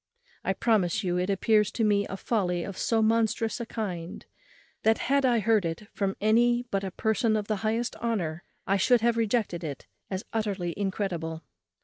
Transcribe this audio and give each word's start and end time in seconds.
I 0.43 0.53
promise 0.53 1.03
you, 1.03 1.19
it 1.19 1.29
appears 1.29 1.71
to 1.73 1.83
me 1.83 2.07
a 2.07 2.17
folly 2.17 2.63
of 2.63 2.75
so 2.75 3.03
monstrous 3.03 3.59
a 3.59 3.67
kind, 3.67 4.25
that, 4.81 4.97
had 4.97 5.27
I 5.27 5.37
heard 5.37 5.63
it 5.63 5.87
from 5.93 6.15
any 6.19 6.65
but 6.71 6.83
a 6.83 6.89
person 6.89 7.35
of 7.37 7.47
the 7.47 7.57
highest 7.57 7.95
honour, 7.97 8.43
I 8.65 8.77
should 8.77 9.01
have 9.01 9.15
rejected 9.15 9.63
it 9.63 9.85
as 10.09 10.25
utterly 10.33 10.73
incredible. 10.75 11.43